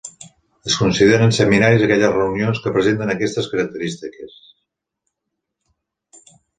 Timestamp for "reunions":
2.17-2.63